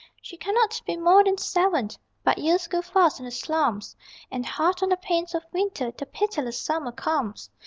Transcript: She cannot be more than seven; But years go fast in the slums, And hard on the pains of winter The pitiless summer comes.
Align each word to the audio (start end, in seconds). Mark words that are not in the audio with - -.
She 0.19 0.35
cannot 0.35 0.81
be 0.87 0.97
more 0.97 1.23
than 1.23 1.37
seven; 1.37 1.89
But 2.23 2.39
years 2.39 2.65
go 2.65 2.81
fast 2.81 3.19
in 3.19 3.25
the 3.25 3.29
slums, 3.31 3.95
And 4.31 4.47
hard 4.47 4.81
on 4.81 4.89
the 4.89 4.97
pains 4.97 5.35
of 5.35 5.45
winter 5.53 5.91
The 5.91 6.07
pitiless 6.07 6.59
summer 6.59 6.91
comes. 6.91 7.51